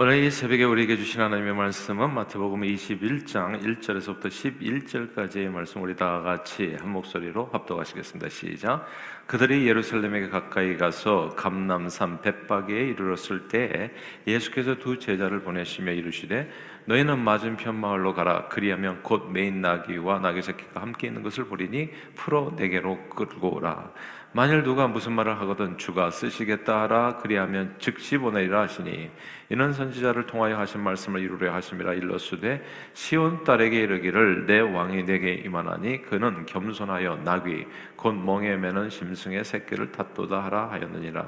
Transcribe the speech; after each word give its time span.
오늘 0.00 0.22
이 0.22 0.30
새벽에 0.30 0.62
우리에게 0.62 0.96
주신 0.96 1.20
하나님의 1.22 1.54
말씀은 1.56 2.14
마태복음 2.14 2.60
21장 2.60 3.60
1절에서부터 3.60 4.26
11절까지의 4.28 5.48
말씀 5.48 5.82
우리 5.82 5.96
다 5.96 6.20
같이 6.20 6.76
한 6.78 6.90
목소리로 6.90 7.50
합독하시겠습니다. 7.52 8.28
시작. 8.28 8.86
그들이 9.26 9.66
예루살렘에 9.66 10.28
가까이 10.28 10.76
가서 10.76 11.30
감남산 11.30 12.22
벳바게에 12.22 12.90
이르렀을 12.90 13.48
때 13.48 13.90
예수께서 14.24 14.76
두 14.76 15.00
제자를 15.00 15.40
보내시며 15.42 15.90
이르시되 15.90 16.48
너희는 16.84 17.18
맞은편 17.18 17.74
마을로 17.74 18.14
가라 18.14 18.46
그리하면 18.48 19.02
곧 19.02 19.30
메인 19.32 19.60
나귀와 19.60 20.20
나귀 20.20 20.42
새끼가 20.42 20.80
함께 20.80 21.08
있는 21.08 21.22
것을 21.22 21.44
보리니 21.44 21.90
풀어 22.14 22.54
내게로 22.56 23.08
끌고 23.10 23.56
오라 23.56 23.92
만일 24.32 24.62
누가 24.62 24.86
무슨 24.88 25.12
말을 25.12 25.38
하거든 25.40 25.76
주가 25.76 26.10
쓰시겠다 26.10 26.82
하라 26.82 27.18
그리하면 27.18 27.74
즉시 27.78 28.16
보내리라 28.16 28.62
하시니 28.62 29.10
이는 29.50 29.72
선지자를 29.72 30.26
통하여 30.26 30.58
하신 30.58 30.82
말씀을 30.82 31.22
이루려 31.22 31.54
하심이라 31.54 31.94
일러스되 31.94 32.62
시온 32.92 33.44
딸에게 33.44 33.80
이르기를 33.80 34.46
내 34.46 34.60
왕이 34.60 35.04
내게 35.04 35.34
임하나니 35.34 36.02
그는 36.02 36.44
겸손하여 36.44 37.20
나귀 37.24 37.66
곧 37.96 38.12
멍에 38.12 38.56
매는 38.56 38.90
심승의 38.90 39.44
새끼를 39.44 39.90
탓도다 39.90 40.44
하라 40.44 40.70
하였느니라. 40.70 41.26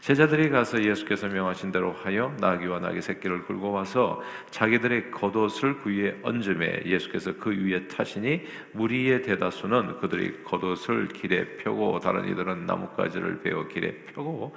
제자들이 0.00 0.48
가서 0.48 0.82
예수께서 0.82 1.28
명하신 1.28 1.70
대로 1.70 1.92
하여 1.92 2.34
나귀와 2.40 2.80
나귀 2.80 3.02
새끼를 3.02 3.44
끌고 3.44 3.70
와서 3.70 4.22
자기들의 4.50 5.10
겉옷을 5.10 5.78
그 5.78 5.90
위에 5.90 6.18
얹음에 6.22 6.84
예수께서 6.86 7.36
그 7.36 7.50
위에 7.50 7.86
타시니 7.86 8.46
무리의 8.72 9.22
대다수는 9.22 9.98
그들이 9.98 10.42
겉옷을 10.44 11.08
길에 11.08 11.44
펴고 11.58 12.00
다른 12.00 12.28
이들은 12.28 12.64
나뭇가지를 12.64 13.42
베어 13.42 13.68
길에 13.68 13.92
펴고 14.14 14.56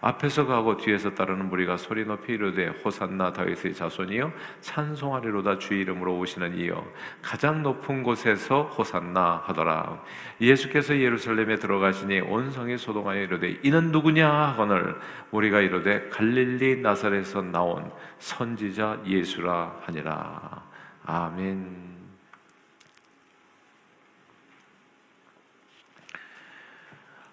앞에서 0.00 0.46
가고 0.46 0.76
뒤에서 0.76 1.14
따르는 1.14 1.48
무리가 1.48 1.76
소리 1.76 2.04
높이 2.04 2.32
이르되 2.32 2.68
호산나 2.68 3.32
다윗의 3.32 3.74
자손이여 3.74 4.32
찬송하리로다 4.60 5.58
주 5.58 5.74
이름으로 5.74 6.18
오시는 6.18 6.56
이여 6.58 6.84
가장 7.20 7.62
높은 7.62 8.02
곳에서 8.02 8.62
호산나 8.62 9.42
하더라. 9.44 10.02
예수께서 10.40 10.96
예루살렘에 10.96 11.56
들어가시니 11.56 12.20
온 12.20 12.50
성이 12.50 12.78
소동하여 12.78 13.22
이르되 13.22 13.58
이는 13.62 13.92
누구냐 13.92 14.28
하거늘 14.30 14.96
우리가 15.30 15.60
이르되 15.60 16.08
갈릴리 16.08 16.80
나사렛에서 16.80 17.42
나온 17.42 17.90
선지자 18.18 19.00
예수라 19.06 19.80
하니라. 19.84 20.62
아멘 21.04 21.89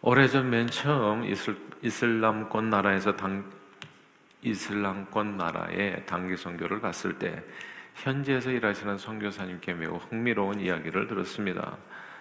오래전 0.10 0.50
맨 0.50 0.68
처음 0.68 1.26
이슬, 1.26 1.58
이슬람권 1.82 2.70
나라에서 2.70 3.18
당, 3.18 3.44
이슬람권 4.42 5.36
나라에 5.36 6.06
단기 6.06 6.38
선교를 6.38 6.80
갔을 6.80 7.20
때 7.20 7.44
현지에서 7.96 8.52
일하시는 8.52 8.98
선교사님께 8.98 9.74
매우 9.74 9.98
흥미로운 9.98 10.62
이야기를 10.62 11.08
들었습니다. 11.08 11.76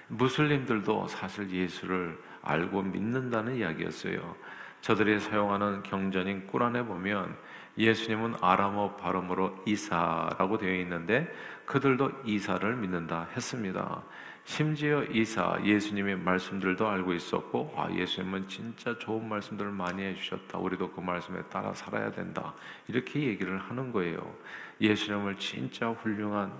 무슬림들도 0.08 1.06
사실 1.06 1.48
예수를 1.48 2.18
알고 2.42 2.82
믿는다는 2.82 3.54
이야기였어요. 3.54 4.34
저들이 4.80 5.20
사용하는 5.20 5.84
경전인 5.84 6.48
꾸란에 6.48 6.82
보면 6.82 7.36
예수님은 7.78 8.34
아람어 8.40 8.96
발음으로 8.96 9.62
이사라고 9.64 10.58
되어 10.58 10.74
있는데 10.80 11.32
그들도 11.66 12.22
이사를 12.24 12.74
믿는다 12.74 13.28
했습니다. 13.36 14.02
심지어 14.46 15.02
이사 15.02 15.58
예수님의 15.64 16.18
말씀들도 16.18 16.88
알고 16.88 17.12
있었고 17.14 17.74
아 17.76 17.90
예수님은 17.92 18.46
진짜 18.46 18.96
좋은 18.96 19.28
말씀들을 19.28 19.72
많이 19.72 20.04
해주셨다. 20.04 20.56
우리도 20.58 20.92
그 20.92 21.00
말씀에 21.00 21.42
따라 21.50 21.74
살아야 21.74 22.12
된다. 22.12 22.54
이렇게 22.86 23.22
얘기를 23.22 23.58
하는 23.58 23.90
거예요. 23.90 24.34
예수님을 24.80 25.36
진짜 25.38 25.90
훌륭한 25.90 26.52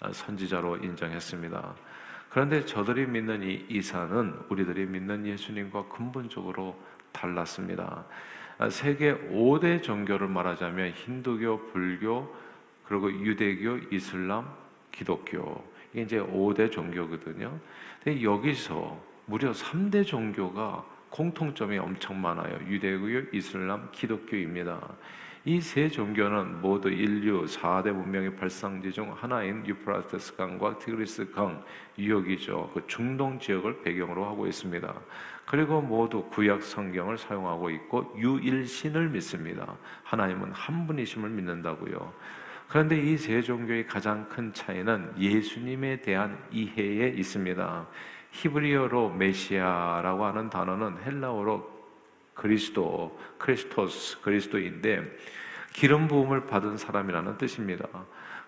아, 0.00 0.12
선지자로 0.12 0.76
인정했습니다. 0.76 1.74
그런데 2.28 2.66
저들이 2.66 3.06
믿는 3.06 3.42
이 3.42 3.64
이사는 3.70 4.40
우리들이 4.50 4.84
믿는 4.84 5.24
예수님과 5.26 5.88
근본적으로 5.88 6.78
달랐습니다. 7.12 8.04
아, 8.58 8.68
세계 8.68 9.14
5대 9.30 9.82
종교를 9.82 10.28
말하자면 10.28 10.90
힌두교, 10.90 11.68
불교, 11.72 12.36
그리고 12.84 13.10
유대교, 13.10 13.78
이슬람, 13.90 14.52
기독교 14.92 15.73
이게 15.94 16.02
이제 16.02 16.18
5대 16.18 16.70
종교거든요. 16.70 17.58
근데 18.02 18.22
여기서 18.22 19.00
무려 19.26 19.52
3대 19.52 20.04
종교가 20.04 20.84
공통점이 21.08 21.78
엄청 21.78 22.20
많아요. 22.20 22.58
유대교, 22.68 23.08
이슬람, 23.32 23.88
기독교입니다. 23.92 24.80
이 25.46 25.60
세 25.60 25.90
종교는 25.90 26.62
모두 26.62 26.88
인류 26.88 27.44
4대 27.44 27.92
문명의 27.92 28.34
발상지 28.34 28.90
중 28.90 29.12
하나인 29.12 29.64
유프라테스 29.66 30.36
강과 30.36 30.78
티그리스 30.78 31.32
강 31.32 31.62
유역이죠. 31.98 32.70
그 32.72 32.86
중동 32.86 33.38
지역을 33.38 33.82
배경으로 33.82 34.24
하고 34.24 34.46
있습니다. 34.46 34.94
그리고 35.44 35.82
모두 35.82 36.24
구약 36.30 36.62
성경을 36.62 37.18
사용하고 37.18 37.68
있고 37.68 38.14
유일신을 38.16 39.10
믿습니다. 39.10 39.76
하나님은 40.04 40.50
한 40.52 40.86
분이심을 40.86 41.28
믿는다고요. 41.28 42.14
그런데 42.68 42.96
이 42.98 43.16
세 43.16 43.40
종교의 43.40 43.86
가장 43.86 44.28
큰 44.28 44.52
차이는 44.52 45.14
예수님에 45.18 46.00
대한 46.00 46.38
이해에 46.50 47.08
있습니다. 47.08 47.86
히브리어로 48.32 49.10
메시아라고 49.10 50.24
하는 50.24 50.50
단어는 50.50 50.98
헬라어로 51.04 51.72
그리스도, 52.34 53.18
크리스토스, 53.38 54.20
그리스도인데 54.22 55.02
기름 55.72 56.08
부음을 56.08 56.46
받은 56.46 56.76
사람이라는 56.76 57.38
뜻입니다. 57.38 57.86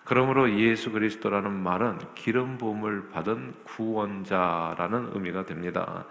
그러므로 0.03 0.49
예수 0.59 0.91
그리스도라는 0.91 1.51
말은 1.51 1.99
기름 2.15 2.57
부음을 2.57 3.09
받은 3.09 3.53
구원자라는 3.63 5.11
의미가 5.13 5.45
됩니다. 5.45 6.05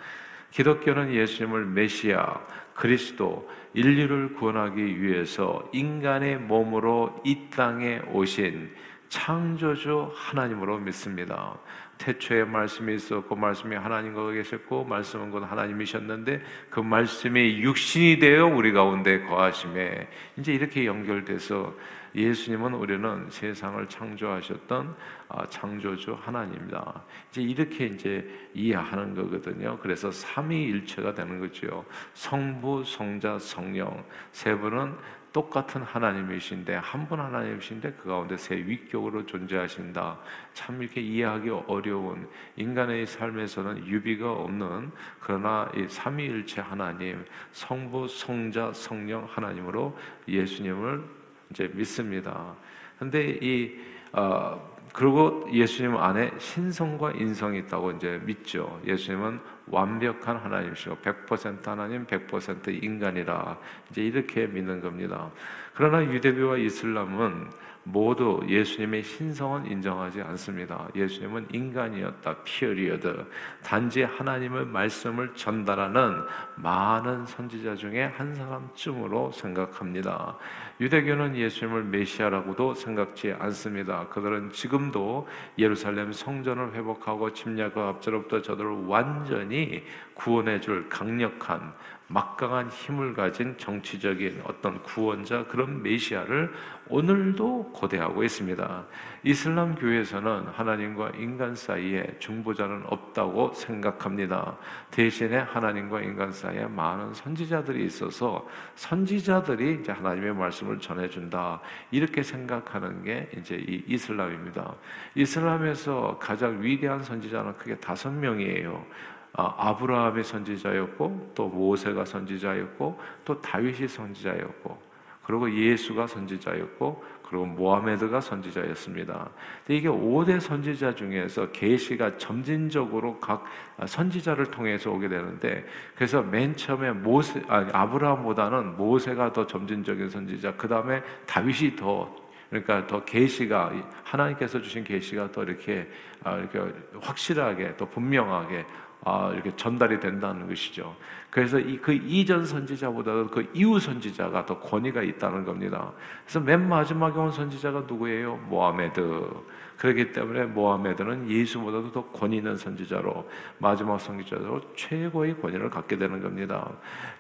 기독교는 0.51 1.13
예수님을 1.13 1.67
메시아, 1.67 2.41
그리스도, 2.75 3.49
인류를 3.75 4.35
구원하기 4.35 5.03
위해서 5.03 5.69
인간의 5.73 6.39
몸으로 6.39 7.21
이 7.25 7.49
땅에 7.51 8.01
오신 8.13 8.75
창조주 9.09 10.13
하나님으로 10.15 10.79
믿습니다. 10.79 11.59
태초에 11.99 12.45
말씀이 12.45 12.95
있었고 12.95 13.37
말씀이 13.37 13.75
하나님과 13.75 14.33
계셨고 14.33 14.85
말씀은 14.85 15.31
곧 15.31 15.45
하나님이셨는데 15.51 16.43
그 16.71 16.81
말씀이 16.81 17.61
육신이 17.63 18.19
되어 18.19 18.47
우리 18.47 18.73
가운데 18.73 19.21
거하심에 19.23 20.09
이제 20.39 20.53
이렇게 20.53 20.87
연결돼서 20.87 21.75
예수님은 22.17 22.73
우리는 22.73 23.27
세상을 23.29 23.87
창조하셨던 23.89 24.97
아, 25.29 25.47
창조주 25.47 26.17
하나님입니다. 26.19 27.05
이제 27.31 27.43
이렇게 27.43 27.87
이제 27.87 28.49
이해하는 28.55 29.15
거거든요. 29.15 29.79
그래서 29.83 30.11
삼위일체가 30.11 31.15
되는 31.15 31.39
거죠. 31.39 31.85
성부, 32.15 32.85
성자, 32.85 33.39
성령 33.39 34.03
세 34.33 34.57
분은 34.57 34.97
똑같은 35.33 35.83
하나님이신데 35.83 36.77
한 36.77 37.07
분 37.07 37.21
하나님이신데 37.21 37.99
그 38.03 38.09
가운데 38.09 38.37
세 38.39 38.57
위격으로 38.57 39.27
존재하신다. 39.27 40.19
참 40.55 40.83
이렇게 40.83 41.03
이해하기 41.03 41.51
어려운 41.69 42.27
인간의 42.57 43.07
삶에서는 43.07 43.87
유비가 43.87 44.33
없는 44.33 44.91
그러나 45.21 45.71
이 45.77 45.87
삼위일체 45.87 46.63
하나님, 46.63 47.23
성부, 47.53 48.09
성자, 48.09 48.73
성령 48.73 49.27
하나님으로 49.27 49.97
예수님을 50.27 51.26
이제 51.51 51.71
믿습니다. 51.75 52.55
근데 52.99 53.39
이 53.41 53.79
어, 54.13 54.77
그리고 54.97 55.47
예수님 55.53 55.95
안에 55.95 56.31
신성과 56.39 57.13
인성이 57.13 57.59
있다고 57.59 57.91
이제 57.93 58.19
믿죠. 58.25 58.81
예수님은 58.87 59.39
완벽한 59.67 60.39
하나님이시고 60.39 60.97
100% 60.97 61.67
하나님, 61.67 62.07
100% 62.07 62.83
인간이라 62.83 63.59
이제 63.91 64.03
이렇게 64.03 64.47
믿는 64.47 64.81
겁니다. 64.81 65.31
그러나 65.75 66.03
유대교와 66.03 66.57
이슬람은 66.57 67.51
모두 67.89 68.41
예수님의 68.49 69.05
신성은 69.05 69.71
인정하지 69.71 70.21
않습니다. 70.21 70.89
예수님은 70.95 71.49
인간이었다. 71.53 72.37
Period. 72.43 73.27
단지 73.63 74.03
하나님의 74.03 74.67
말씀을 74.67 75.35
전달하는 75.35 76.25
많은 76.57 77.27
선지자 77.27 77.77
중에 77.77 78.07
한 78.17 78.35
사람쯤으로 78.35 79.31
생각합니다. 79.31 80.37
유대교는 80.81 81.37
예수님을 81.37 81.85
메시아라고도 81.85 82.75
생각지 82.75 83.33
않습니다. 83.39 84.07
그들은 84.09 84.53
지금도 84.53 85.27
예루살렘 85.59 86.13
성전을 86.13 86.75
회복하고 86.75 87.33
침략과 87.33 87.89
압제로부터 87.89 88.43
저들을 88.43 88.87
완전히 88.87 89.57
하나님만이 89.57 89.83
구원해 90.15 90.61
줄 90.61 90.89
강력한 90.89 91.73
막강한 92.09 92.69
힘을 92.69 93.15
가진 93.15 93.57
정치적인 93.59 94.43
어떤 94.45 94.81
구원자 94.83 95.45
그런 95.47 95.83
메시아를 95.83 96.53
오늘도 96.89 97.73
고대하고 97.73 98.23
있습니다. 98.23 98.85
이슬람 99.27 99.75
교회에서는 99.75 100.47
하나님과 100.55 101.11
인간 101.17 101.57
사이에 101.57 102.15
중보자는 102.21 102.85
없다고 102.87 103.53
생각합니다. 103.55 104.57
대신에 104.93 105.39
하나님과 105.39 106.01
인간 106.03 106.31
사이에 106.31 106.67
많은 106.67 107.13
선지자들이 107.13 107.85
있어서 107.87 108.47
선지자들이 108.77 109.81
이제 109.81 109.91
하나님의 109.91 110.33
말씀을 110.33 110.79
전해준다 110.79 111.61
이렇게 111.91 112.23
생각하는 112.23 113.03
게 113.03 113.29
이제 113.37 113.57
이 113.57 113.83
이슬람입니다. 113.89 114.77
이슬람에서 115.17 116.19
가장 116.21 116.63
위대한 116.63 117.03
선지자는 117.03 117.57
크게 117.57 117.79
다섯 117.79 118.13
명이에요. 118.13 118.87
아, 119.33 119.55
아브라함의 119.59 120.23
선지자였고 120.23 121.33
또 121.35 121.49
모세가 121.49 122.05
선지자였고 122.05 123.01
또 123.25 123.41
다윗이 123.41 123.89
선지자였고 123.89 124.96
그리고 125.27 125.53
예수가 125.53 126.07
선지자였고 126.07 127.05
그리고 127.29 127.47
모하메드가 127.47 128.21
선지자였습니다. 128.21 129.31
이게 129.69 129.89
5대 129.89 130.39
선지자 130.39 130.95
중에서 130.95 131.51
계시가 131.51 132.19
점진적으로 132.19 133.19
각 133.19 133.45
선지자를 133.85 134.53
통해서 134.53 134.93
오게 134.93 135.09
되는데 135.09 135.67
그래서 135.97 136.23
맨 136.23 136.55
처음에 136.55 136.93
모세 136.93 137.43
아니, 137.49 137.69
아브라함보다는 137.73 138.77
모세가 138.77 139.33
더 139.33 139.47
점진적인 139.49 140.09
선지자, 140.09 140.55
그 140.55 140.69
다음에 140.69 141.03
다윗이 141.27 141.75
더 141.75 142.15
그러니까 142.49 142.87
더 142.87 143.05
계시가 143.05 143.73
하나님께서 144.05 144.63
주신 144.63 144.85
계시가 144.85 145.33
더 145.33 145.43
이렇게 145.43 145.91
아, 146.23 146.37
이렇게 146.37 146.61
확실하게 147.01 147.77
더 147.77 147.89
분명하게 147.89 148.65
아, 149.05 149.31
이렇게 149.35 149.55
전달이 149.57 150.01
된다는 150.01 150.47
것이죠. 150.47 150.97
그래서 151.37 151.59
이, 151.59 151.77
그 151.77 151.93
이전 151.93 152.47
선지자보다도 152.47 153.27
그 153.27 153.47
이후 153.53 153.79
선지자가 153.79 154.47
더 154.47 154.59
권위가 154.59 155.03
있다는 155.03 155.45
겁니다. 155.45 155.93
그래서 156.25 156.41
맨 156.41 156.67
마지막에 156.67 157.19
온 157.19 157.31
선지자가 157.31 157.81
누구예요? 157.81 158.37
모하메드. 158.49 159.45
그렇기 159.77 160.13
때문에 160.13 160.45
모하메드는 160.45 161.31
예수보다도 161.31 161.93
더 161.93 162.05
권위 162.07 162.39
있는 162.39 162.57
선지자로 162.57 163.29
마지막 163.59 164.01
선지자로 164.01 164.75
최고의 164.75 165.39
권위를 165.41 165.69
갖게 165.69 165.99
되는 165.99 166.23
겁니다. 166.23 166.73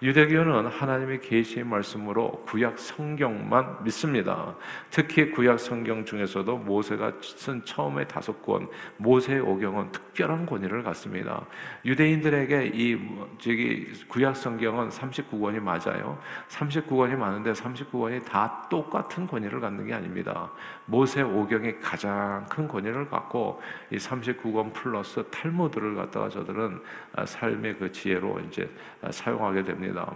유대교는 0.02 0.66
하나님의 0.66 1.20
계시의 1.20 1.66
말씀으로 1.66 2.42
구약 2.46 2.78
성경만 2.78 3.84
믿습니다. 3.84 4.56
특히 4.90 5.30
구약 5.30 5.60
성경 5.60 6.06
중에서도 6.06 6.56
모세가 6.56 7.12
쓴 7.20 7.62
처음의 7.66 8.08
다섯 8.08 8.40
권 8.40 8.68
모세 8.96 9.38
오경은 9.38 9.92
특별한 9.92 10.46
권위를 10.46 10.82
갖습니다. 10.82 11.44
유대인들에게 11.84 12.70
이 12.72 12.98
저기 13.38 13.86
구약 14.08 14.36
성경은 14.36 14.88
39권이 14.88 15.60
맞아요. 15.60 16.18
39권이 16.48 17.16
많은데 17.16 17.52
39권이 17.52 18.24
다 18.24 18.66
똑같은 18.70 19.26
권위를 19.26 19.60
갖는 19.60 19.86
게 19.86 19.94
아닙니다. 19.94 20.50
모세 20.86 21.22
오경이 21.22 21.80
가장 21.80 22.46
큰 22.48 22.68
권위를 22.68 23.08
갖고 23.08 23.60
이 23.90 23.96
39권 23.96 24.72
플러스 24.72 25.24
탈무드를 25.30 25.94
갖다가 25.94 26.28
저들은 26.28 26.82
아, 27.14 27.26
삶의 27.26 27.78
그 27.78 27.92
지혜로 27.92 28.40
이제 28.40 28.70
아, 29.02 29.10
사용하게 29.10 29.64
됩니다. 29.64 30.12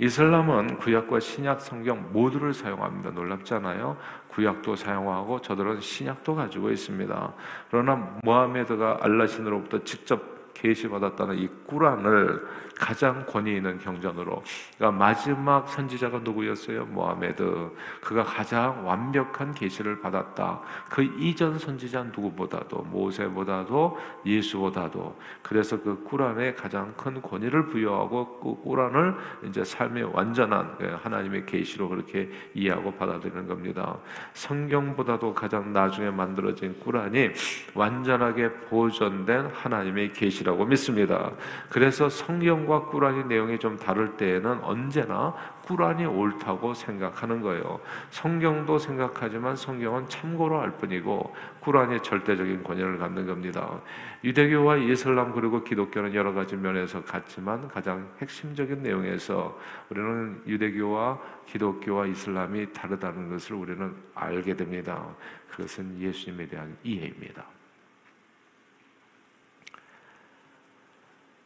이슬람은 0.00 0.78
구약과 0.78 1.20
신약 1.20 1.60
성경 1.60 2.10
모두를 2.10 2.54
사용합니다. 2.54 3.10
놀랍잖아요. 3.10 3.98
구약도 4.28 4.74
사용하고 4.74 5.42
저들은 5.42 5.80
신약도 5.80 6.34
가지고 6.34 6.70
있습니다. 6.70 7.32
그러나 7.70 8.18
모하메드가 8.22 9.00
알라신으로부터 9.02 9.84
직접 9.84 10.29
계시받았다는 10.54 11.38
이 11.38 11.48
꾸란을 11.66 12.46
가장 12.80 13.26
권위 13.26 13.56
있는 13.56 13.78
경전으로 13.78 14.42
그러니까 14.76 14.98
마지막 14.98 15.68
선지자가 15.68 16.20
누구였어요? 16.20 16.86
모하메드. 16.86 17.70
그가 18.00 18.24
가장 18.24 18.86
완벽한 18.86 19.52
계시를 19.52 20.00
받았다. 20.00 20.60
그 20.88 21.02
이전 21.02 21.58
선지자 21.58 22.04
누구보다도 22.04 22.82
모세보다도 22.90 23.98
예수보다도 24.24 25.18
그래서 25.42 25.80
그 25.82 26.02
꾸란에 26.04 26.54
가장 26.54 26.94
큰 26.96 27.20
권위를 27.20 27.66
부여하고 27.66 28.40
그 28.40 28.62
꾸란을 28.62 29.14
이제 29.46 29.62
삶의 29.62 30.04
완전한 30.14 30.78
그 30.78 30.96
하나님의 31.02 31.44
계시로 31.44 31.88
그렇게 31.90 32.30
이해하고 32.54 32.92
받아들이는 32.92 33.46
겁니다. 33.46 33.98
성경보다도 34.32 35.34
가장 35.34 35.72
나중에 35.74 36.10
만들어진 36.10 36.80
꾸란이 36.80 37.30
완전하게 37.74 38.52
보존된 38.70 39.46
하나님의 39.52 40.14
계시 40.14 40.39
라고 40.44 40.64
믿습니다. 40.64 41.32
그래서 41.68 42.08
성경 42.08 42.50
성경과 42.50 42.86
꾸란이 42.86 43.24
내용이 43.24 43.58
좀 43.58 43.76
다를 43.76 44.16
때에는 44.16 44.62
언제나 44.62 45.34
꾸란이 45.66 46.04
옳다고 46.04 46.74
생각하는 46.74 47.40
거예요. 47.40 47.80
성경도 48.10 48.78
생각하지만 48.78 49.54
성경은 49.54 50.08
참고로 50.08 50.60
할 50.60 50.72
뿐이고 50.72 51.34
꾸란이 51.60 52.02
절대적인 52.02 52.64
권위를 52.64 52.98
갖는 52.98 53.26
겁니다. 53.26 53.80
유대교와 54.24 54.78
이슬람 54.78 55.32
그리고 55.32 55.62
기독교는 55.62 56.14
여러 56.14 56.32
가지 56.32 56.56
면에서 56.56 57.02
같지만 57.04 57.68
가장 57.68 58.08
핵심적인 58.20 58.82
내용에서 58.82 59.56
우리는 59.90 60.42
유대교와 60.46 61.18
기독교와 61.46 62.06
이슬람이 62.06 62.72
다르다는 62.72 63.30
것을 63.30 63.54
우리는 63.54 63.94
알게 64.14 64.56
됩니다. 64.56 65.06
그것은 65.50 66.00
예수님에 66.00 66.46
대한 66.48 66.76
이해입니다. 66.82 67.59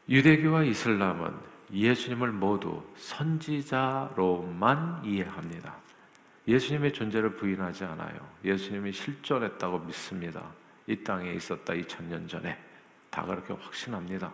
유대교와 0.09 0.65
이슬람은 0.65 1.33
예수님을 1.73 2.33
모두 2.33 2.83
선지자로만 2.97 4.21
이해합니다. 5.05 5.75
예수님의 6.47 6.93
존재를 6.93 7.37
부인하지 7.37 7.85
않아요. 7.85 8.15
예수님이 8.45 8.93
실존했다고 8.93 9.79
믿습니다. 9.81 10.45
이 10.87 10.97
땅에 10.97 11.33
있었다 11.33 11.73
2000년 11.73 12.29
전에 12.29 12.59
다 13.09 13.25
그렇게 13.25 13.55
확신합니다. 13.55 14.31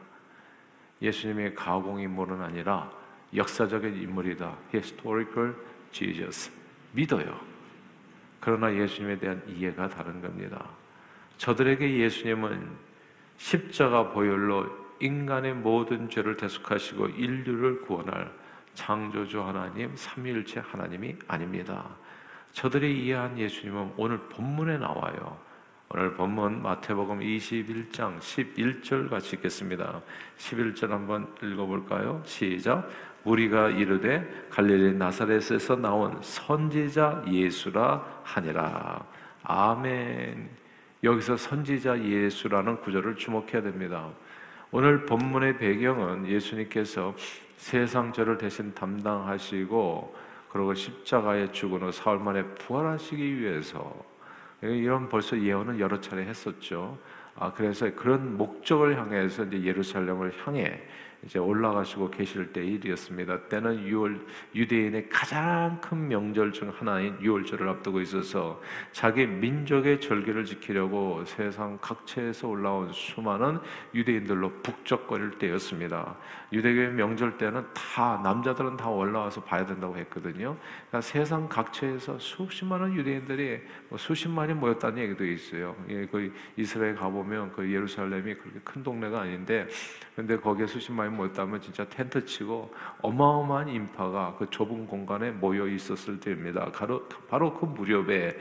예수님의 1.00 1.54
가공 1.54 2.00
인물은 2.00 2.42
아니라 2.42 2.90
역사적인 3.34 3.94
인물이다. 3.94 4.56
Historical 4.74 5.54
Jesus 5.92 6.50
믿어요. 6.92 7.40
그러나 8.40 8.74
예수님에 8.74 9.18
대한 9.18 9.40
이해가 9.46 9.88
다른 9.88 10.20
겁니다. 10.20 10.68
저들에게 11.38 11.98
예수님은 12.00 12.68
십자가 13.36 14.10
보혈로 14.10 14.79
인간의 15.00 15.54
모든 15.54 16.08
죄를 16.08 16.36
대속하시고 16.36 17.08
인류를 17.08 17.82
구원할 17.82 18.30
창조주 18.74 19.42
하나님, 19.42 19.94
삼위일체 19.96 20.60
하나님이 20.60 21.16
아닙니다. 21.26 21.84
저들이 22.52 23.04
이해한 23.04 23.38
예수님은 23.38 23.94
오늘 23.96 24.18
본문에 24.18 24.78
나와요. 24.78 25.38
오늘 25.92 26.14
본문 26.14 26.62
마태복음 26.62 27.18
21장 27.18 28.18
11절 28.18 29.10
같이 29.10 29.36
읽겠습니다. 29.36 30.00
11절 30.38 30.88
한번 30.90 31.34
읽어볼까요? 31.42 32.22
시작. 32.24 32.88
우리가 33.24 33.70
이르되 33.70 34.46
갈릴리 34.50 34.96
나사렛에서 34.96 35.76
나온 35.76 36.16
선지자 36.22 37.24
예수라 37.28 38.20
하니라. 38.22 39.04
아멘. 39.42 40.48
여기서 41.02 41.36
선지자 41.36 42.04
예수라는 42.04 42.80
구절을 42.82 43.16
주목해야 43.16 43.62
됩니다. 43.62 44.10
오늘 44.72 45.04
본문의 45.04 45.58
배경은 45.58 46.28
예수님께서 46.28 47.12
세상 47.56 48.12
죄를 48.12 48.38
대신 48.38 48.72
담당하시고 48.72 50.16
그리고 50.48 50.74
십자가에 50.74 51.50
죽은 51.50 51.82
후 51.82 51.90
사흘 51.90 52.20
만에 52.20 52.44
부활하시기 52.54 53.40
위해서 53.40 53.92
이런 54.62 55.08
벌써 55.08 55.36
예언은 55.36 55.80
여러 55.80 56.00
차례 56.00 56.24
했었죠. 56.24 56.96
아 57.34 57.52
그래서 57.52 57.92
그런 57.96 58.36
목적을 58.36 58.96
향해서 58.96 59.46
이제 59.46 59.64
예루살렘을 59.64 60.32
향해 60.44 60.80
이제 61.24 61.38
올라가시고 61.38 62.10
계실 62.10 62.52
때 62.52 62.64
일이었습니다. 62.64 63.48
때는 63.48 63.86
6월 63.86 64.20
유대인의 64.54 65.08
가장 65.10 65.80
큰 65.80 66.08
명절 66.08 66.52
중 66.52 66.72
하나인 66.74 67.18
6월절을 67.18 67.68
앞두고 67.68 68.00
있어서 68.00 68.60
자기 68.92 69.26
민족의 69.26 70.00
절기를 70.00 70.44
지키려고 70.44 71.22
세상 71.26 71.78
각처에서 71.80 72.48
올라온 72.48 72.90
수많은 72.92 73.58
유대인들로 73.94 74.62
북적거릴 74.62 75.38
때였습니다. 75.38 76.16
유대교의 76.52 76.92
명절 76.92 77.38
때는 77.38 77.64
다 77.74 78.20
남자들은 78.24 78.76
다 78.76 78.88
올라와서 78.88 79.42
봐야 79.44 79.64
된다고 79.64 79.96
했거든요. 79.98 80.56
그러니까 80.88 81.00
세상 81.00 81.48
각처에서 81.48 82.18
수십 82.18 82.64
많은 82.64 82.94
유대인들이 82.94 83.60
뭐 83.88 83.98
수십만이 83.98 84.54
모였다는 84.54 84.98
얘기도 85.02 85.24
있어요. 85.26 85.76
예, 85.88 86.06
그 86.06 86.32
이스라엘 86.56 86.94
가보면 86.96 87.52
그 87.52 87.70
예루살렘이 87.70 88.34
그렇게 88.34 88.60
큰 88.64 88.82
동네가 88.82 89.20
아닌데, 89.20 89.68
근데 90.16 90.36
거기에 90.36 90.66
수십만이 90.66 91.09
많이 91.10 91.16
모였다면 91.16 91.60
진짜 91.60 91.84
텐트 91.84 92.24
치고 92.24 92.72
어마어마한 93.02 93.68
인파가 93.68 94.36
그 94.38 94.48
좁은 94.48 94.86
공간에 94.86 95.30
모여 95.30 95.66
있었을 95.66 96.20
때입니다. 96.20 96.70
바로, 96.72 97.06
바로 97.28 97.52
그 97.52 97.66
무렵에 97.66 98.36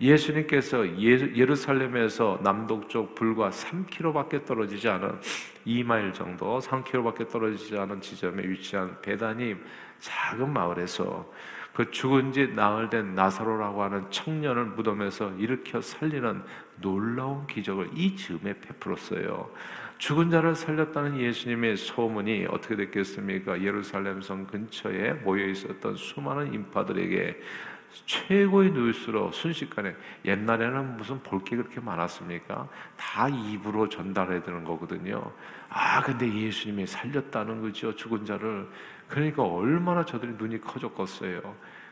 예수님께서 0.00 0.98
예루살렘에서 0.98 2.40
남동쪽 2.42 3.14
불과 3.14 3.50
3km밖에 3.50 4.44
떨어지지 4.44 4.88
않은 4.88 5.20
2마일 5.66 6.12
정도, 6.12 6.58
3km밖에 6.58 7.30
떨어지지 7.30 7.78
않은 7.78 8.00
지점에 8.00 8.42
위치한 8.42 9.00
배단임 9.02 9.62
작은 10.00 10.52
마을에서 10.52 11.30
그 11.74 11.90
죽은 11.90 12.32
지 12.32 12.46
나흘 12.54 12.88
된 12.88 13.14
나사로라고 13.16 13.82
하는 13.82 14.08
청년을 14.10 14.66
무덤에서 14.66 15.32
일으켜 15.38 15.80
살리는 15.80 16.42
놀라운 16.80 17.46
기적을 17.48 17.90
이 17.94 18.14
즈음에 18.14 18.58
베풀었어요. 18.60 19.50
죽은 19.98 20.30
자를 20.30 20.54
살렸다는 20.54 21.18
예수님의 21.18 21.76
소문이 21.76 22.46
어떻게 22.48 22.76
됐겠습니까? 22.76 23.60
예루살렘 23.62 24.20
성 24.22 24.46
근처에 24.46 25.14
모여 25.24 25.46
있었던 25.46 25.96
수많은 25.96 26.54
인파들에게 26.54 27.40
최고의 28.06 28.72
뉴스로 28.72 29.30
순식간에 29.30 29.94
옛날에는 30.24 30.96
무슨 30.96 31.22
볼 31.22 31.44
게 31.44 31.56
그렇게 31.56 31.80
많았습니까? 31.80 32.68
다 32.96 33.28
입으로 33.28 33.88
전달해야 33.88 34.42
되는 34.42 34.64
거거든요. 34.64 35.32
아, 35.68 36.02
근데 36.02 36.32
예수님이 36.32 36.86
살렸다는 36.86 37.62
거죠. 37.62 37.94
죽은 37.94 38.24
자를. 38.24 38.68
그러니까 39.08 39.42
얼마나 39.44 40.04
저들이 40.04 40.32
눈이 40.38 40.60
커졌겠어요. 40.60 41.40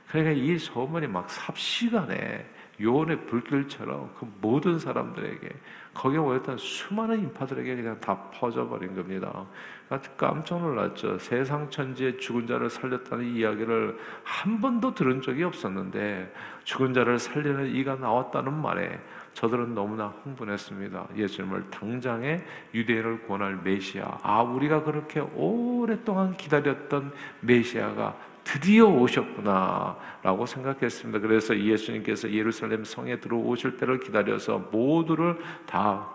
그러니까 0.08 0.32
이 0.32 0.58
소문이 0.58 1.06
막 1.06 1.30
삽시간에 1.30 2.46
요원의 2.80 3.26
불길처럼 3.26 4.14
그 4.18 4.26
모든 4.40 4.78
사람들에게 4.78 5.48
거기에 5.94 6.18
모였던 6.18 6.56
수많은 6.58 7.20
인파들에게 7.20 7.76
그냥 7.76 8.00
다 8.00 8.18
퍼져버린 8.30 8.94
겁니다. 8.94 9.46
깜짝 10.16 10.60
놀랐죠. 10.60 11.18
세상 11.18 11.68
천지에 11.68 12.16
죽은 12.16 12.46
자를 12.46 12.70
살렸다는 12.70 13.36
이야기를 13.36 13.98
한 14.24 14.60
번도 14.60 14.94
들은 14.94 15.20
적이 15.20 15.44
없었는데 15.44 16.32
죽은 16.64 16.94
자를 16.94 17.18
살리는 17.18 17.74
이가 17.74 17.96
나왔다는 17.96 18.52
말에 18.54 18.98
저들은 19.34 19.74
너무나 19.74 20.08
흥분했습니다. 20.22 21.08
예수님을 21.16 21.70
당장에 21.70 22.42
유대인을 22.74 23.22
구원할 23.22 23.56
메시아. 23.62 24.18
아, 24.22 24.42
우리가 24.42 24.82
그렇게 24.84 25.20
오랫동안 25.20 26.36
기다렸던 26.36 27.12
메시아가 27.40 28.16
드디어 28.44 28.86
오셨구나 28.86 29.96
라고 30.22 30.46
생각했습니다. 30.46 31.20
그래서 31.20 31.56
예수님께서 31.56 32.30
예루살렘 32.30 32.84
성에 32.84 33.20
들어오실 33.20 33.76
때를 33.76 34.00
기다려서 34.00 34.68
모두를 34.70 35.38
다 35.66 36.12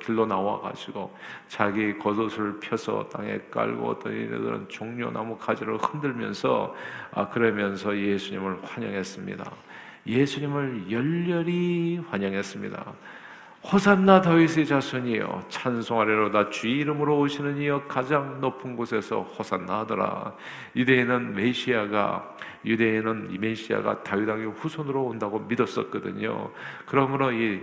길로 0.00 0.26
나와 0.26 0.60
가지고 0.60 1.14
자기 1.48 1.98
겉옷을 1.98 2.60
펴서 2.60 3.08
땅에 3.10 3.38
깔고 3.50 3.88
어떤 3.88 4.12
이들은 4.12 4.68
종려나무 4.68 5.36
가지를 5.36 5.76
흔들면서 5.76 6.74
아, 7.12 7.28
그러면서 7.28 7.96
예수님을 7.96 8.64
환영했습니다. 8.64 9.44
예수님을 10.06 10.90
열렬히 10.90 12.00
환영했습니다. 12.08 12.92
호산나 13.72 14.20
다윗의 14.20 14.66
자손이여 14.66 15.46
찬송하리로다 15.48 16.50
주 16.50 16.68
이름으로 16.68 17.18
오시는 17.20 17.56
이여 17.56 17.84
가장 17.84 18.38
높은 18.40 18.76
곳에서 18.76 19.22
호산나 19.22 19.80
하더라. 19.80 20.34
유대인은 20.76 21.34
메시아가 21.34 22.36
유대인은 22.66 23.30
이 23.30 23.38
메시아가 23.38 24.02
다윗 24.02 24.28
왕의 24.28 24.48
후손으로 24.52 25.04
온다고 25.04 25.38
믿었었거든요. 25.38 26.50
그러므로 26.84 27.32
이 27.32 27.62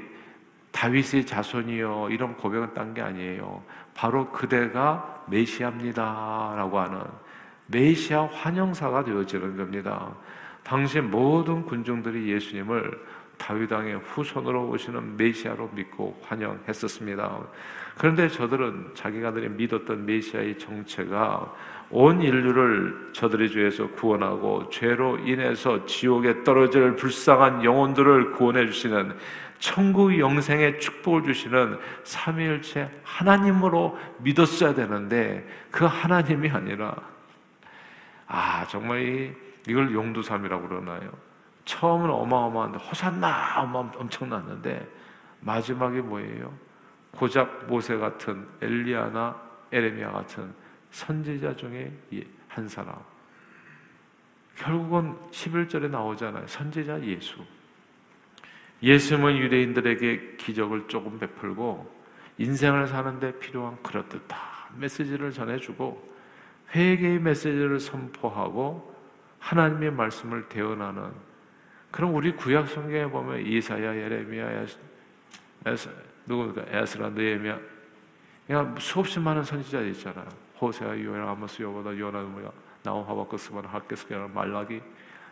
다윗의 0.72 1.26
자손이여 1.28 2.10
이런 2.10 2.36
고백은 2.36 2.74
딴 2.74 2.96
게 2.96 3.02
아니에요. 3.02 3.62
바로 3.94 4.32
그대가 4.32 5.24
메시아입니다라고 5.28 6.80
하는 6.80 7.02
메시아 7.68 8.26
환영사가 8.26 9.04
되어지는 9.04 9.56
겁니다 9.56 10.16
당시 10.64 11.02
모든 11.02 11.66
군중들이 11.66 12.32
예수님을 12.32 13.00
다윗왕의 13.38 14.00
후손으로 14.00 14.70
오시는 14.70 15.18
메시아로 15.18 15.72
믿고 15.74 16.20
환영했었습니다. 16.24 17.40
그런데 17.98 18.28
저들은 18.30 18.92
자기가들이 18.94 19.50
믿었던 19.50 20.06
메시아의 20.06 20.60
정체가 20.60 21.54
온 21.90 22.22
인류를 22.22 23.10
저들의 23.14 23.50
죄에서 23.50 23.90
구원하고 23.90 24.70
죄로 24.70 25.18
인해서 25.18 25.86
지옥에 25.86 26.44
떨어질 26.44 26.96
불쌍한 26.96 27.64
영혼들을 27.64 28.32
구원해 28.32 28.66
주시는 28.68 29.18
천국 29.60 30.18
영생의 30.18 30.80
축복을 30.80 31.24
주시는 31.24 31.78
삼위일체 32.04 32.90
하나님으로 33.04 33.98
믿었어야 34.20 34.74
되는데 34.74 35.48
그 35.70 35.86
하나님이 35.86 36.50
아니라 36.50 36.96
아 38.28 38.66
정말 38.68 39.04
이 39.04 39.32
걸 39.68 39.94
용두삼이라고 39.94 40.68
그러나요? 40.68 41.12
처음은 41.66 42.10
어마어마한데 42.10 42.80
호산나 42.80 43.62
엄청났는데 43.96 44.88
마지막에 45.42 46.02
뭐예요? 46.02 46.54
고작 47.12 47.68
모세 47.68 47.98
같은 47.98 48.48
엘리야나 48.62 49.36
에레미야 49.72 50.12
같은 50.12 50.54
선지자 50.92 51.56
중에 51.56 51.92
한 52.48 52.68
사람. 52.68 52.96
결국은 54.56 55.16
11절에 55.32 55.90
나오잖아요. 55.90 56.48
선지자 56.48 57.04
예수. 57.04 57.38
예수님은 58.84 59.38
유대인들에게 59.38 60.36
기적을 60.38 60.88
조금 60.88 61.20
베풀고 61.20 62.02
인생을 62.38 62.88
사는데 62.88 63.38
필요한 63.40 63.82
그렇듯 63.84 64.28
다 64.28 64.70
메시지를 64.78 65.32
전해주고 65.32 66.12
회개의 66.74 67.20
메시지를 67.20 67.80
선포하고 67.80 68.91
하나님의 69.42 69.92
말씀을 69.92 70.48
대언하는 70.48 71.12
그럼 71.90 72.16
우리 72.16 72.32
구약 72.32 72.70
성경에 72.70 73.06
보면 73.08 73.46
이사야, 73.46 73.96
예레미야, 73.96 74.66
에스, 75.66 75.90
누구니까 76.26 76.64
에스라, 76.70 77.10
느헤미야, 77.10 77.60
그냥 78.48 78.76
수없이 78.80 79.20
많은 79.20 79.44
선지자 79.44 79.82
있잖아요. 79.82 80.28
호세아, 80.60 80.98
요나, 80.98 81.32
아모스, 81.32 81.62
여보다, 81.62 81.98
요나, 81.98 82.22
뭐야, 82.22 82.50
나온 82.84 83.06
하바크스만, 83.06 83.66
하케스게나, 83.66 84.28
말라기 84.28 84.82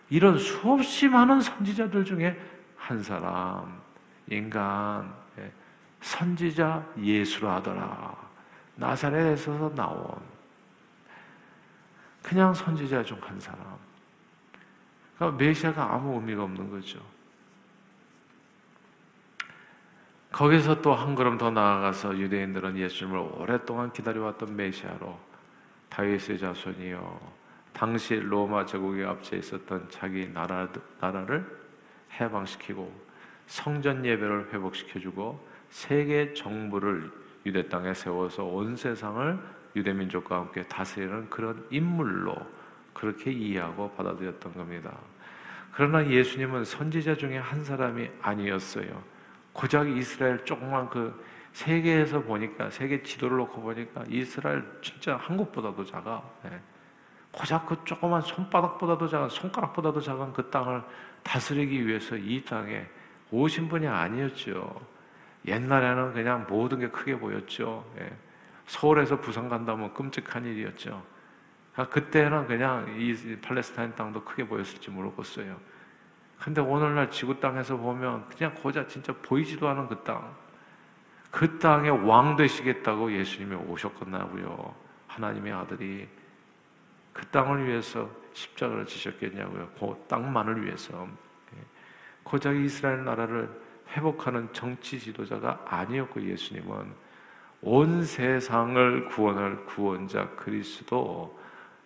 이런 0.09 0.37
수없이 0.37 1.07
많은 1.07 1.39
선지자들 1.39 2.03
중에 2.03 2.37
한 2.75 3.01
사람, 3.01 3.79
인간, 4.27 5.13
예, 5.37 5.49
선지자 6.01 6.85
예수라 6.97 7.55
하더라. 7.57 8.17
나사렛에서 8.75 9.73
나온 9.75 10.09
그냥 12.21 12.53
선지자 12.53 13.03
중 13.03 13.17
한 13.21 13.39
사람. 13.39 13.88
그러니까 15.19 15.37
메시아가 15.43 15.93
아무 15.93 16.15
의미가 16.15 16.43
없는 16.43 16.69
거죠. 16.71 16.99
거기서 20.31 20.81
또 20.81 20.93
한 20.93 21.15
걸음 21.15 21.37
더 21.37 21.51
나아가서 21.51 22.17
유대인들은 22.17 22.77
예수님을 22.77 23.19
오랫동안 23.37 23.91
기다려왔던 23.91 24.55
메시아로 24.55 25.19
다윗의 25.89 26.39
자손이요. 26.39 27.39
당시 27.73 28.15
로마 28.15 28.65
제국에 28.65 29.03
앞서 29.03 29.35
있었던 29.35 29.89
자기 29.89 30.27
나라, 30.31 30.69
나라를 31.01 31.45
해방시키고 32.19 32.89
성전 33.47 34.05
예배를 34.05 34.53
회복시켜주고 34.53 35.47
세계 35.69 36.33
정부를 36.33 37.11
유대 37.45 37.67
땅에 37.67 37.93
세워서 37.93 38.45
온 38.45 38.75
세상을 38.75 39.39
유대 39.75 39.91
민족과 39.91 40.37
함께 40.37 40.63
다스리는 40.63 41.29
그런 41.29 41.65
인물로 41.71 42.35
그렇게 42.93 43.31
이해하고 43.31 43.91
받아들였던 43.91 44.53
겁니다. 44.53 44.97
그러나 45.79 46.05
예수님은 46.05 46.65
선지자 46.65 47.15
중에 47.15 47.37
한 47.37 47.63
사람이 47.63 48.09
아니었어요. 48.21 49.01
고작 49.53 49.87
이스라엘 49.87 50.43
조그만 50.43 50.89
그 50.89 51.23
세계에서 51.53 52.21
보니까 52.23 52.69
세계 52.69 53.01
지도를 53.01 53.37
놓고 53.37 53.61
보니까 53.61 54.03
이스라엘 54.09 54.61
진짜 54.81 55.15
한국보다도 55.15 55.85
작아. 55.85 56.21
네. 56.43 56.59
고작 57.31 57.65
그 57.65 57.77
조그만 57.85 58.21
손바닥보다도 58.21 59.07
작은 59.07 59.29
손가락보다도 59.29 60.01
작은 60.01 60.33
그 60.33 60.49
땅을 60.49 60.83
다스리기 61.23 61.87
위해서 61.87 62.17
이 62.17 62.43
땅에 62.43 62.85
오신 63.31 63.69
분이 63.69 63.87
아니었죠. 63.87 64.85
옛날에는 65.47 66.11
그냥 66.11 66.45
모든 66.49 66.79
게 66.79 66.89
크게 66.89 67.17
보였죠. 67.17 67.89
예. 67.99 68.11
서울에서 68.65 69.21
부산 69.21 69.47
간다면 69.47 69.93
끔찍한 69.93 70.45
일이었죠. 70.45 71.01
아, 71.75 71.87
그때는 71.87 72.47
그냥 72.47 72.95
이 72.97 73.37
팔레스타인 73.41 73.95
땅도 73.95 74.23
크게 74.23 74.47
보였을지 74.47 74.89
모르겠어요. 74.89 75.57
근데 76.39 76.61
오늘날 76.61 77.11
지구 77.11 77.39
땅에서 77.39 77.77
보면 77.77 78.27
그냥 78.29 78.55
고작 78.55 78.87
진짜 78.87 79.13
보이지도 79.21 79.67
않은 79.67 79.87
그 79.87 80.03
땅. 80.03 80.35
그 81.31 81.59
땅에 81.59 81.89
왕 81.89 82.35
되시겠다고 82.35 83.13
예수님이 83.13 83.55
오셨겠나고요. 83.55 84.73
하나님의 85.07 85.53
아들이 85.53 86.07
그 87.13 87.25
땅을 87.27 87.67
위해서 87.67 88.09
십자가를 88.33 88.85
지셨겠냐고요. 88.85 89.69
그 89.79 90.05
땅만을 90.07 90.65
위해서. 90.65 91.07
예. 91.55 91.57
고작 92.23 92.55
이스라엘 92.55 93.03
나라를 93.03 93.49
회복하는 93.89 94.51
정치 94.53 94.99
지도자가 94.99 95.65
아니었고 95.67 96.21
예수님은 96.21 96.93
온 97.61 98.03
세상을 98.03 99.09
구원할 99.09 99.65
구원자 99.65 100.29
그리스도 100.29 101.38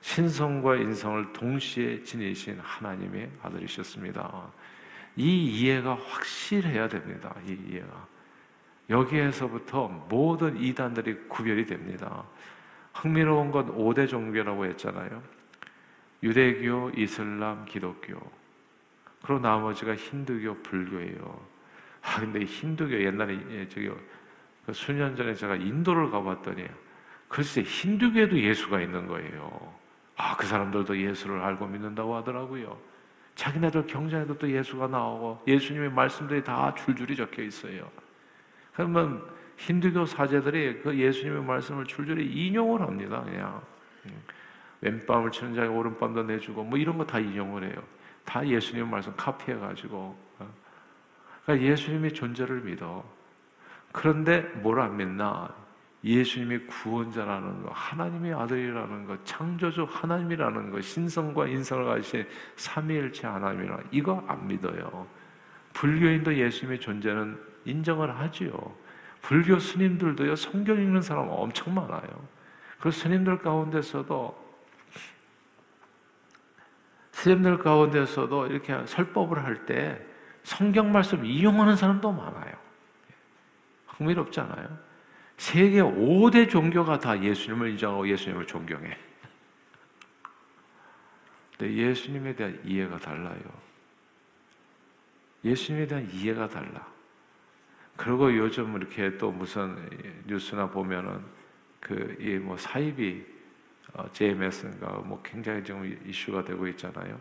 신성과 0.03 0.75
인성을 0.75 1.31
동시에 1.31 2.03
지니신 2.03 2.59
하나님의 2.61 3.31
아들이셨습니다. 3.41 4.51
이 5.15 5.45
이해가 5.45 5.95
확실해야 5.95 6.89
됩니다. 6.89 7.33
이 7.47 7.57
이해가. 7.69 8.07
여기에서부터 8.89 9.87
모든 10.09 10.61
이단들이 10.61 11.29
구별이 11.29 11.65
됩니다. 11.65 12.25
흥미로운 12.93 13.49
건 13.51 13.73
5대 13.77 14.09
종교라고 14.09 14.65
했잖아요. 14.65 15.23
유대교, 16.21 16.91
이슬람, 16.97 17.63
기독교. 17.63 18.19
그리고 19.21 19.39
나머지가 19.39 19.95
힌두교, 19.95 20.63
불교예요. 20.63 21.47
아, 22.01 22.19
근데 22.19 22.43
힌두교 22.43 23.01
옛날에 23.05 23.39
예, 23.51 23.69
저기 23.69 23.89
그 24.65 24.73
수년 24.73 25.15
전에 25.15 25.33
제가 25.33 25.55
인도를 25.55 26.11
가봤더니 26.11 26.65
글쎄 27.29 27.61
힌두교에도 27.61 28.37
예수가 28.37 28.81
있는 28.81 29.07
거예요. 29.07 29.82
아, 30.15 30.35
그 30.37 30.45
사람들도 30.45 30.97
예수를 30.97 31.41
알고 31.41 31.67
믿는다고 31.67 32.15
하더라고요. 32.15 32.77
자기네들 33.35 33.87
경전에도 33.87 34.37
또 34.37 34.49
예수가 34.49 34.87
나오고 34.87 35.43
예수님의 35.47 35.91
말씀들이 35.91 36.43
다 36.43 36.73
줄줄이 36.75 37.15
적혀 37.15 37.41
있어요. 37.41 37.89
그러면 38.75 39.23
힌두교 39.57 40.05
사제들이 40.05 40.81
그 40.81 40.97
예수님의 40.97 41.43
말씀을 41.43 41.85
줄줄이 41.85 42.25
인용을 42.47 42.81
합니다. 42.81 43.21
그냥 43.23 43.61
음. 44.05 44.21
왼밤을 44.81 45.31
치는 45.31 45.55
자에 45.55 45.67
오른밤도 45.67 46.23
내주고 46.23 46.63
뭐 46.63 46.77
이런 46.77 46.97
거 46.97 47.05
다 47.05 47.19
인용을 47.19 47.63
해요. 47.63 47.81
다 48.25 48.45
예수님의 48.47 48.89
말씀 48.89 49.13
카피해 49.15 49.57
가지고. 49.57 50.15
어. 50.39 50.47
그러니까 51.45 51.67
예수님의 51.71 52.13
존재를 52.13 52.61
믿어. 52.61 53.03
그런데 53.91 54.41
뭘 54.61 54.79
안 54.79 54.95
믿나? 54.97 55.49
예수님이 56.03 56.59
구원자라는 56.59 57.63
것, 57.63 57.71
하나님의 57.73 58.33
아들이라는 58.33 59.05
것, 59.05 59.25
창조주 59.25 59.87
하나님이라는 59.89 60.71
것, 60.71 60.81
신성과 60.81 61.47
인성을 61.47 61.85
가지신 61.85 62.27
삼위일체 62.57 63.25
하나님이라 63.27 63.79
이거 63.91 64.23
안 64.27 64.47
믿어요. 64.47 65.07
불교인도 65.73 66.35
예수님의 66.35 66.79
존재는 66.79 67.39
인정을 67.65 68.19
하지요. 68.19 68.51
불교 69.21 69.57
스님들도요 69.57 70.35
성경 70.35 70.77
읽는 70.77 71.01
사람 71.01 71.29
엄청 71.29 71.73
많아요. 71.73 72.27
그 72.79 72.91
스님들 72.91 73.39
가운데서도 73.39 74.43
스님들 77.13 77.59
가운데서도 77.59 78.47
이렇게 78.47 78.85
설법을 78.85 79.43
할 79.45 79.65
때 79.65 80.05
성경 80.43 80.91
말씀 80.91 81.23
이용하는 81.23 81.77
사람도 81.77 82.11
많아요. 82.11 82.53
흥미롭잖아요. 83.87 84.92
세계 85.43 85.81
5대 85.81 86.49
종교가 86.49 86.99
다 86.99 87.21
예수님을 87.21 87.71
인정하고 87.71 88.07
예수님을 88.07 88.47
존경해. 88.47 88.97
근데 91.57 91.73
예수님에 91.73 92.33
대한 92.33 92.61
이해가 92.63 92.97
달라요. 92.97 93.41
예수님에 95.43 95.85
대한 95.85 96.09
이해가 96.09 96.47
달라. 96.47 96.87
그리고 97.97 98.33
요즘 98.33 98.73
이렇게 98.77 99.17
또 99.17 99.33
무슨 99.33 99.75
뉴스나 100.27 100.69
보면은 100.69 101.21
그이뭐 101.81 102.55
사이비 102.55 103.25
어, 103.95 104.09
JMS인가 104.13 104.87
뭐 104.99 105.21
굉장히 105.23 105.61
지금 105.61 106.01
이슈가 106.05 106.45
되고 106.45 106.65
있잖아요. 106.69 107.19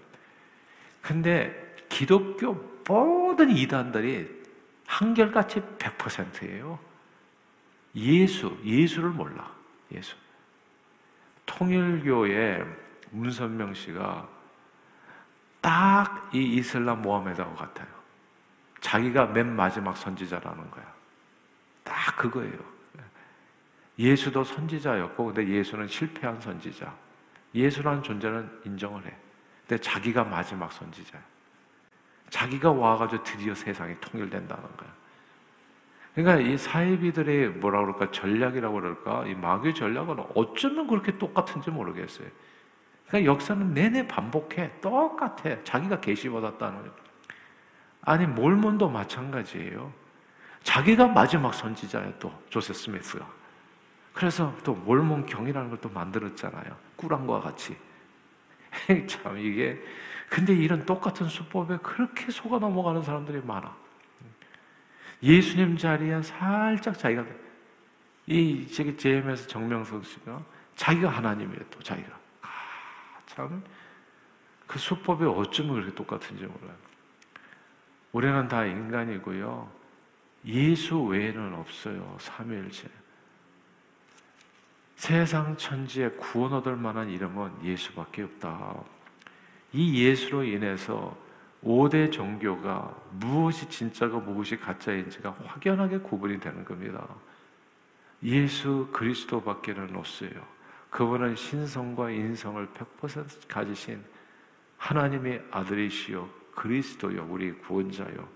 근데 1.02 1.74
기독교 1.88 2.52
모든 2.86 3.50
이단들이 3.50 4.30
한결같이 4.86 5.60
100%예요. 5.76 6.91
예수, 7.94 8.58
예수를 8.64 9.10
몰라. 9.10 9.50
예수. 9.92 10.16
통일교의 11.46 12.64
문선명 13.10 13.74
씨가 13.74 14.28
딱 15.60 16.22
이 16.32 16.56
이슬람 16.56 17.02
모하메드하고 17.02 17.54
같아요. 17.54 17.88
자기가 18.80 19.26
맨 19.26 19.54
마지막 19.54 19.96
선지자라는 19.96 20.70
거야. 20.70 20.92
딱 21.84 22.16
그거예요. 22.16 22.58
예수도 23.98 24.42
선지자였고, 24.42 25.26
근데 25.26 25.46
예수는 25.46 25.86
실패한 25.86 26.40
선지자. 26.40 26.92
예수라는 27.54 28.02
존재는 28.02 28.62
인정을 28.64 29.04
해. 29.06 29.14
근데 29.68 29.80
자기가 29.80 30.24
마지막 30.24 30.72
선지자야. 30.72 31.22
자기가 32.30 32.72
와가지고 32.72 33.22
드디어 33.22 33.54
세상이 33.54 33.94
통일된다는 34.00 34.76
거야. 34.76 34.90
그러니까 36.14 36.46
이 36.46 36.58
사이비들의 36.58 37.48
뭐라 37.50 37.80
그럴까 37.80 38.10
전략이라고 38.10 38.74
그럴까 38.74 39.26
이 39.26 39.34
마귀 39.34 39.74
전략은 39.74 40.18
어쩌면 40.34 40.86
그렇게 40.86 41.16
똑같은지 41.16 41.70
모르겠어요. 41.70 42.28
그러니까 43.08 43.32
역사는 43.32 43.72
내내 43.74 44.06
반복해 44.08 44.80
똑같아 44.80 45.62
자기가 45.64 46.00
계시 46.00 46.28
받았다는 46.28 46.78
거예요. 46.78 46.92
아니 48.02 48.26
몰몬도 48.26 48.88
마찬가지예요. 48.90 49.92
자기가 50.62 51.08
마지막 51.08 51.54
선지자예요 51.54 52.14
또 52.18 52.32
조세 52.50 52.72
스미스가. 52.72 53.26
그래서 54.12 54.54
또 54.62 54.74
몰몬 54.74 55.24
경이라는 55.26 55.70
걸 55.70 55.78
또 55.80 55.88
만들었잖아요. 55.88 56.76
꾸란과 56.96 57.40
같이. 57.40 57.76
참 59.08 59.38
이게 59.38 59.78
근데 60.28 60.54
이런 60.54 60.86
똑같은 60.86 61.26
수법에 61.28 61.78
그렇게 61.78 62.30
속아 62.30 62.58
넘어가는 62.58 63.02
사람들이 63.02 63.42
많아. 63.44 63.74
예수님 65.22 65.76
자리에 65.76 66.20
살짝 66.22 66.98
자기가 66.98 67.24
이 68.26 68.66
저기 68.66 68.96
제임에서 68.96 69.46
정명석 69.46 70.04
씨가 70.04 70.42
자기가 70.74 71.08
하나님이래 71.08 71.64
또 71.70 71.80
자기가 71.80 72.08
아, 72.42 72.48
참그 73.26 74.78
수법이 74.78 75.24
어쩌면 75.24 75.74
그렇게 75.74 75.94
똑같은지 75.94 76.44
몰라요. 76.44 76.76
우리는 78.12 78.48
다 78.48 78.64
인간이고요. 78.64 79.70
예수 80.46 81.02
외에는 81.02 81.54
없어요. 81.54 82.16
삼위일체. 82.20 82.88
세상 84.96 85.56
천지에 85.56 86.10
구원 86.10 86.52
얻을 86.52 86.76
만한 86.76 87.08
이름은 87.08 87.64
예수밖에 87.64 88.22
없다. 88.22 88.74
이 89.72 90.04
예수로 90.04 90.44
인해서 90.44 91.16
5대 91.64 92.10
종교가 92.10 92.94
무엇이 93.12 93.68
진짜고 93.68 94.20
무엇이 94.20 94.58
가짜인지가 94.58 95.36
확연하게 95.44 95.98
구분이 95.98 96.40
되는 96.40 96.64
겁니다. 96.64 97.06
예수 98.24 98.88
그리스도밖에는 98.92 99.94
없어요. 99.96 100.30
그분은 100.90 101.36
신성과 101.36 102.10
인성을 102.10 102.68
100% 103.00 103.48
가지신 103.48 104.02
하나님의 104.76 105.42
아들이시요 105.50 106.28
그리스도요 106.54 107.26
우리 107.30 107.52
구원자요 107.52 108.28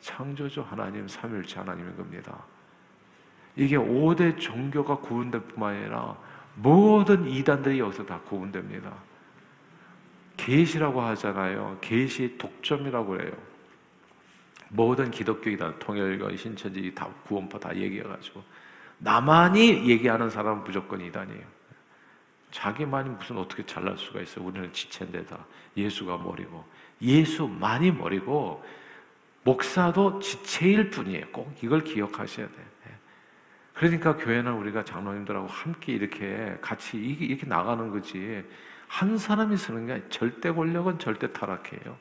창조주 0.00 0.62
하나님 0.62 1.06
삼일체 1.06 1.58
하나님인 1.58 1.96
겁니다. 1.96 2.44
이게 3.56 3.76
5대 3.76 4.38
종교가 4.38 4.98
구분될 4.98 5.40
뿐만 5.42 5.74
아니라 5.74 6.16
모든 6.54 7.28
이단들이 7.28 7.80
여기서 7.80 8.06
다 8.06 8.20
구분됩니다. 8.20 9.07
계시라고 10.38 11.02
하잖아요. 11.02 11.76
계시 11.82 12.38
독점이라고 12.38 13.08
그래요. 13.08 13.32
모든 14.70 15.10
기독교이다 15.10 15.78
통일과 15.78 16.34
신천지 16.36 16.94
다 16.94 17.08
구원파 17.26 17.58
다 17.58 17.76
얘기해가지고 17.76 18.42
나만이 18.98 19.88
얘기하는 19.88 20.30
사람은 20.30 20.64
무조건 20.64 21.00
이단이에요. 21.02 21.58
자기만이 22.50 23.10
무슨 23.10 23.36
어떻게 23.36 23.64
잘날 23.66 23.98
수가 23.98 24.20
있어요. 24.22 24.46
우리는 24.46 24.72
지체인데다 24.72 25.44
예수가 25.76 26.18
머리고 26.18 26.64
예수만이 27.02 27.92
머리고 27.92 28.64
목사도 29.44 30.20
지체일 30.20 30.90
뿐이에요. 30.90 31.26
꼭 31.32 31.54
이걸 31.62 31.82
기억하셔야 31.82 32.46
돼. 32.46 32.54
예. 32.86 32.97
그러니까 33.78 34.16
교회는 34.16 34.54
우리가 34.54 34.84
장로님들하고 34.84 35.46
함께 35.46 35.92
이렇게 35.92 36.58
같이 36.60 36.98
이렇게 36.98 37.46
나가는 37.46 37.90
거지. 37.90 38.44
한 38.88 39.16
사람이 39.16 39.56
쓰는 39.56 39.86
게 39.86 40.02
절대 40.08 40.50
권력은 40.50 40.98
절대 40.98 41.32
타락해요. 41.32 41.96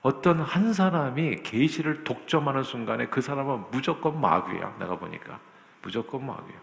어떤 0.00 0.40
한 0.40 0.72
사람이 0.72 1.42
계시를 1.42 2.04
독점하는 2.04 2.62
순간에 2.62 3.06
그 3.08 3.20
사람은 3.20 3.64
무조건 3.70 4.18
마귀야. 4.18 4.76
내가 4.78 4.98
보니까 4.98 5.38
무조건 5.82 6.24
마귀야. 6.24 6.56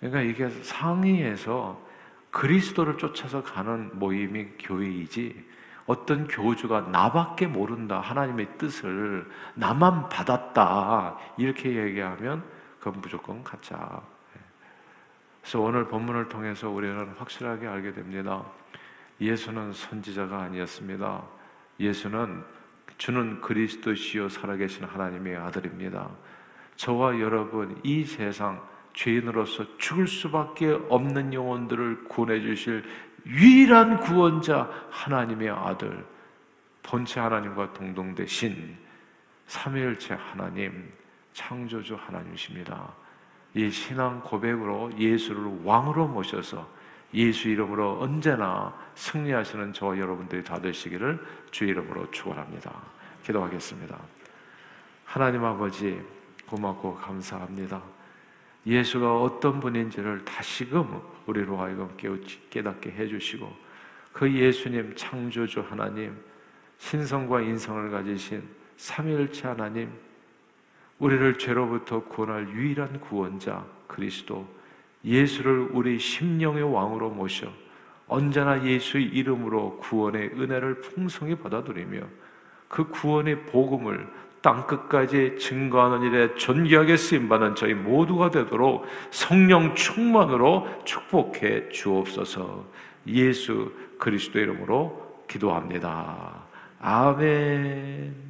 그러니까 0.00 0.22
이게 0.22 0.48
상위에서 0.62 1.86
그리스도를 2.30 2.96
쫓아서 2.96 3.42
가는 3.42 3.90
모임이 3.98 4.46
교회이지 4.58 5.44
어떤 5.88 6.28
교주가 6.28 6.82
나밖에 6.82 7.46
모른다 7.46 7.98
하나님의 7.98 8.58
뜻을 8.58 9.26
나만 9.54 10.10
받았다 10.10 11.16
이렇게 11.38 11.74
얘기하면 11.74 12.44
그건 12.78 13.00
무조건 13.00 13.42
가짜. 13.42 14.02
그래서 15.40 15.60
오늘 15.60 15.88
본문을 15.88 16.28
통해서 16.28 16.68
우리는 16.68 17.14
확실하게 17.16 17.66
알게 17.66 17.92
됩니다. 17.92 18.44
예수는 19.18 19.72
선지자가 19.72 20.42
아니었습니다. 20.42 21.22
예수는 21.80 22.44
주는 22.98 23.40
그리스도시요 23.40 24.28
살아계신 24.28 24.84
하나님의 24.84 25.36
아들입니다. 25.36 26.10
저와 26.76 27.18
여러분 27.18 27.80
이 27.82 28.04
세상 28.04 28.62
죄인으로서 28.92 29.78
죽을 29.78 30.06
수밖에 30.06 30.78
없는 30.90 31.32
영혼들을 31.32 32.04
구원해 32.04 32.42
주실 32.42 32.84
유일한 33.28 34.00
구원자 34.00 34.70
하나님의 34.90 35.50
아들 35.50 36.04
본체 36.82 37.20
하나님과 37.20 37.74
동동되신 37.74 38.76
삼위일체 39.46 40.14
하나님 40.14 40.90
창조주 41.34 41.94
하나님이십니다. 41.94 42.88
이 43.54 43.70
신앙 43.70 44.20
고백으로 44.20 44.90
예수를 44.98 45.60
왕으로 45.64 46.08
모셔서 46.08 46.66
예수 47.14 47.48
이름으로 47.48 48.00
언제나 48.00 48.74
승리하시는 48.94 49.72
저와 49.72 49.98
여러분들이 49.98 50.44
다 50.44 50.60
되시기를 50.60 51.24
주 51.50 51.64
이름으로 51.64 52.10
축원합니다. 52.10 52.72
기도하겠습니다. 53.24 53.98
하나님 55.04 55.44
아버지 55.44 56.00
고맙고 56.46 56.96
감사합니다. 56.96 57.82
예수가 58.66 59.20
어떤 59.20 59.60
분인지를 59.60 60.24
다시금 60.24 61.00
우리로 61.28 61.58
하여금 61.58 61.88
깨닫게 62.50 62.90
해주시고 62.90 63.54
그 64.12 64.32
예수님 64.32 64.94
창조주 64.96 65.60
하나님 65.60 66.16
신성과 66.78 67.42
인성을 67.42 67.90
가지신 67.90 68.42
삼위일체 68.76 69.48
하나님 69.48 69.92
우리를 70.98 71.38
죄로부터 71.38 72.02
구원할 72.04 72.48
유일한 72.48 73.00
구원자 73.00 73.64
그리스도 73.86 74.48
예수를 75.04 75.68
우리 75.72 75.98
심령의 75.98 76.62
왕으로 76.62 77.10
모셔 77.10 77.52
언제나 78.08 78.64
예수의 78.64 79.04
이름으로 79.04 79.78
구원의 79.78 80.30
은혜를 80.30 80.80
풍성히 80.80 81.34
받아들이며 81.34 82.00
그 82.68 82.88
구원의 82.88 83.46
복음을 83.46 84.08
땅 84.40 84.66
끝까지 84.66 85.36
증거하는 85.38 86.02
일에 86.02 86.34
존귀하게 86.34 86.96
쓰임 86.96 87.28
받는 87.28 87.54
저희 87.54 87.74
모두가 87.74 88.30
되도록 88.30 88.86
성령 89.10 89.74
충만으로 89.74 90.66
축복해 90.84 91.70
주옵소서. 91.70 92.66
예수 93.08 93.72
그리스도 93.98 94.38
이름으로 94.38 95.24
기도합니다. 95.28 96.44
아멘. 96.80 98.27